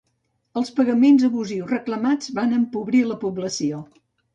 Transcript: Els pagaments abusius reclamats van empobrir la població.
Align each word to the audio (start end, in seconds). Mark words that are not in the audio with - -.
Els 0.61 0.71
pagaments 0.79 1.27
abusius 1.29 1.71
reclamats 1.75 2.35
van 2.41 2.59
empobrir 2.61 3.07
la 3.15 3.23
població. 3.27 3.89